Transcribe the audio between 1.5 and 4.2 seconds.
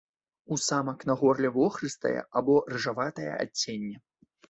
вохрыстае або рыжаватае адценне.